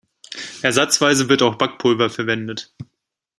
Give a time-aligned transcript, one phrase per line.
[0.63, 2.73] Ersatzweise wird auch Backpulver verwendet.